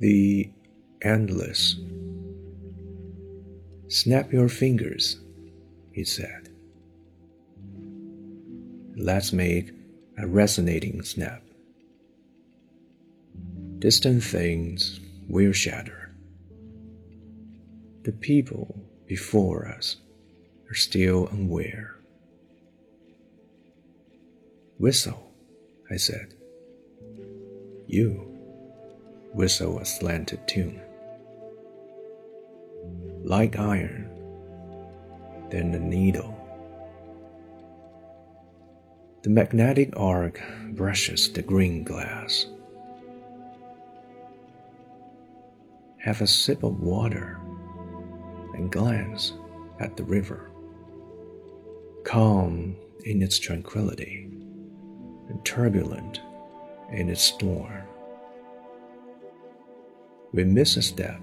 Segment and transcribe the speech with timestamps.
[0.00, 0.50] The
[1.02, 1.76] endless.
[3.86, 5.20] Snap your fingers,
[5.92, 6.48] he said.
[8.96, 9.70] Let's make
[10.18, 11.42] a resonating snap.
[13.78, 16.14] Distant things will shatter.
[18.04, 19.96] The people before us
[20.70, 21.96] are still unaware.
[24.78, 25.30] Whistle,
[25.90, 26.34] I said.
[27.86, 28.34] You
[29.32, 30.80] whistle a slanted tune.
[33.22, 34.08] Like iron,
[35.50, 36.40] then the needle.
[39.22, 40.40] The magnetic arc
[40.72, 42.46] brushes the green glass.
[46.04, 47.40] Have a sip of water
[48.54, 49.32] and glance
[49.80, 50.50] at the river.
[52.04, 54.28] Calm in its tranquility
[55.28, 56.20] and turbulent
[56.92, 57.84] in its storm
[60.34, 61.20] we miss a step.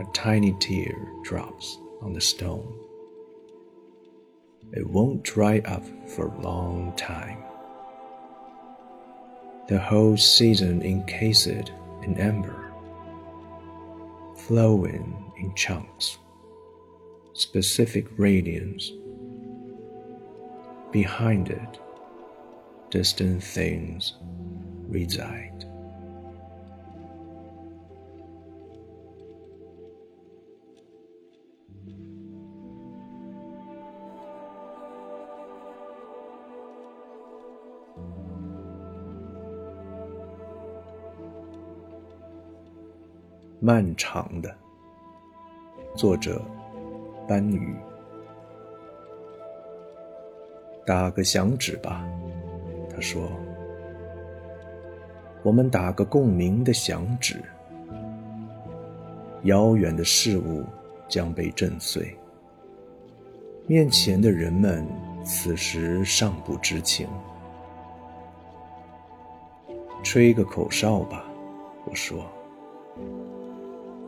[0.00, 2.76] A tiny tear drops on the stone.
[4.72, 7.38] It won't dry up for a long time.
[9.68, 11.46] The whole season encased
[12.02, 12.65] in amber,
[14.46, 16.18] flowing in chunks,
[17.32, 18.92] specific radiance.
[20.92, 21.80] Behind it,
[22.90, 24.14] distant things
[24.88, 25.65] reside.
[43.66, 44.54] 漫长的，
[45.96, 46.40] 作者
[47.26, 47.74] 班宇。
[50.86, 52.06] 打个响指吧，
[52.88, 53.28] 他说。
[55.42, 57.42] 我们打个共鸣的响指，
[59.42, 60.62] 遥远的事物
[61.08, 62.16] 将被震碎。
[63.66, 64.86] 面前的人们
[65.24, 67.08] 此时尚不知情。
[70.04, 71.24] 吹个口哨吧，
[71.84, 72.24] 我说。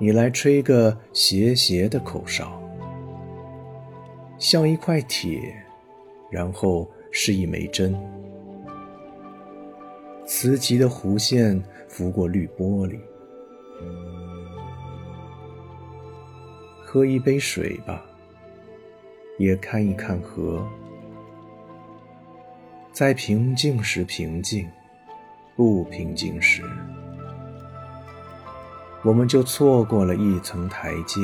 [0.00, 2.62] 你来吹个斜斜的口哨，
[4.38, 5.52] 像一块铁，
[6.30, 7.92] 然后是一枚针。
[10.24, 13.00] 磁极的弧线拂过绿玻璃。
[16.80, 18.04] 喝一杯水吧，
[19.36, 20.64] 也看一看河。
[22.92, 24.68] 在平静时平静，
[25.56, 26.62] 不平静时。
[29.08, 31.18] 我们就错过了一层台阶，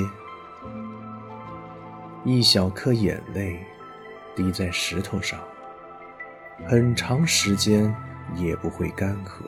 [2.24, 3.62] 一小颗眼泪
[4.34, 5.38] 滴在石头上，
[6.66, 7.94] 很长时间
[8.36, 9.44] 也不会干涸。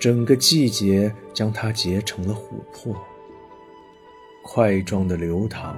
[0.00, 2.96] 整个季节将它结成了琥珀，
[4.42, 5.76] 块状的流淌，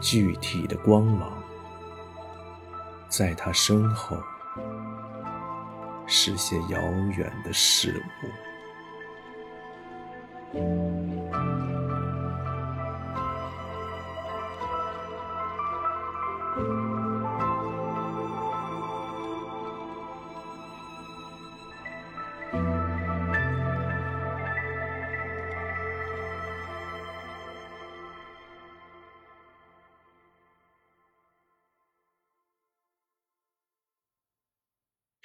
[0.00, 1.40] 具体的光芒，
[3.08, 4.16] 在它身后。
[6.08, 6.80] 是些遥
[7.16, 8.28] 远的事物。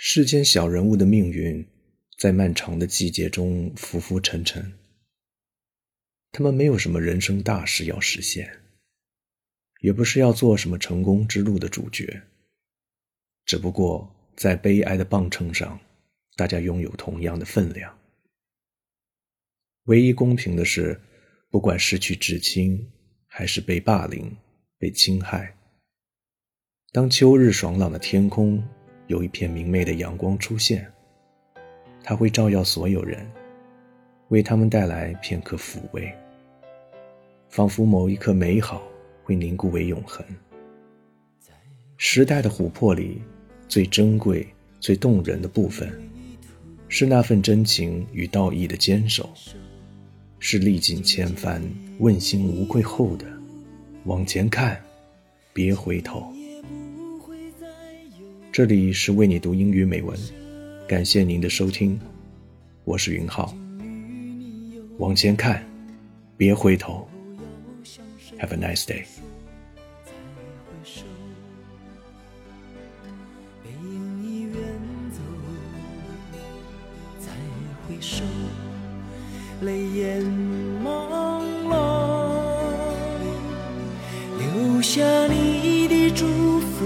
[0.05, 1.65] 世间小人物的命运，
[2.17, 4.73] 在漫长的季节中浮浮沉沉。
[6.33, 8.59] 他们没有什么人生大事要实现，
[9.79, 12.21] 也不是要做什么成功之路的主角。
[13.45, 15.79] 只不过在悲哀的磅秤上，
[16.35, 17.97] 大家拥有同样的分量。
[19.85, 20.99] 唯一公平的是，
[21.49, 22.91] 不管失去至亲，
[23.25, 24.35] 还是被霸凌、
[24.77, 25.55] 被侵害，
[26.91, 28.61] 当秋日爽朗的天空。
[29.07, 30.85] 有一片明媚的阳光出现，
[32.03, 33.29] 它会照耀所有人，
[34.29, 36.11] 为他们带来片刻抚慰，
[37.49, 38.81] 仿佛某一刻美好
[39.23, 40.25] 会凝固为永恒。
[41.97, 43.21] 时代的琥珀里，
[43.67, 44.45] 最珍贵、
[44.79, 45.91] 最动人的部分，
[46.89, 49.29] 是那份真情与道义的坚守，
[50.39, 51.61] 是历尽千帆、
[51.99, 53.25] 问心无愧后的
[54.05, 54.81] 往前看，
[55.53, 56.32] 别回头。
[58.53, 60.15] 这里是为你读英语美文，
[60.87, 61.99] 感谢您的收听，
[62.83, 63.51] 我是云浩。
[64.99, 65.65] 往前看，
[66.37, 67.09] 别回头。
[68.37, 69.01] Have a nice day。
[79.61, 80.21] 泪眼
[80.83, 81.73] 朦胧，
[84.37, 86.85] 留下你的祝福，